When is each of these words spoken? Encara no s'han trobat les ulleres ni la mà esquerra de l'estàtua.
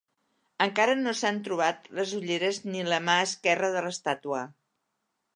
Encara 0.65 0.93
no 1.01 1.11
s'han 1.17 1.35
trobat 1.47 1.85
les 1.99 2.13
ulleres 2.19 2.59
ni 2.69 2.81
la 2.87 2.99
mà 3.09 3.17
esquerra 3.27 3.69
de 3.75 3.83
l'estàtua. 3.89 4.41